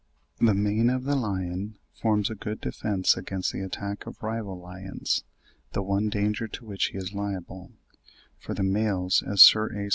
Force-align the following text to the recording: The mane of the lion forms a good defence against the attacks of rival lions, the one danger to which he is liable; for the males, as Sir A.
The 0.39 0.55
mane 0.55 0.89
of 0.89 1.03
the 1.03 1.15
lion 1.15 1.77
forms 1.93 2.31
a 2.31 2.33
good 2.33 2.59
defence 2.59 3.15
against 3.15 3.53
the 3.53 3.61
attacks 3.61 4.07
of 4.07 4.23
rival 4.23 4.57
lions, 4.59 5.23
the 5.73 5.83
one 5.83 6.09
danger 6.09 6.47
to 6.47 6.65
which 6.65 6.85
he 6.85 6.97
is 6.97 7.13
liable; 7.13 7.73
for 8.39 8.55
the 8.55 8.63
males, 8.63 9.21
as 9.21 9.43
Sir 9.43 9.67
A. 9.77 9.89